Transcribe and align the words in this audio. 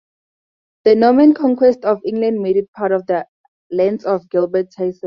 The 0.83 0.95
Norman 0.95 1.35
conquest 1.35 1.85
of 1.85 2.01
England 2.03 2.41
made 2.41 2.57
it 2.57 2.71
part 2.71 2.91
of 2.91 3.05
the 3.05 3.27
lands 3.69 4.03
of 4.03 4.27
Gilbert 4.31 4.71
Tison. 4.75 4.97